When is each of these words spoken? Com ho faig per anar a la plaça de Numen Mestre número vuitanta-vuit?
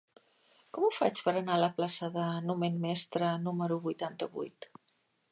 Com 0.75 0.85
ho 0.85 0.87
faig 0.99 1.19
per 1.25 1.33
anar 1.41 1.57
a 1.57 1.61
la 1.63 1.67
plaça 1.79 2.09
de 2.15 2.23
Numen 2.45 2.79
Mestre 2.85 3.29
número 3.49 3.77
vuitanta-vuit? 3.85 4.67